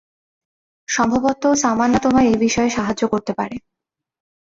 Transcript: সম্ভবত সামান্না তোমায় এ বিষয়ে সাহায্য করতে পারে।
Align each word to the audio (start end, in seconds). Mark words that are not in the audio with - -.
সম্ভবত 0.87 1.43
সামান্না 1.55 1.99
তোমায় 1.99 2.27
এ 2.27 2.35
বিষয়ে 2.37 2.69
সাহায্য 2.69 3.03
করতে 3.07 3.31
পারে। 3.33 3.55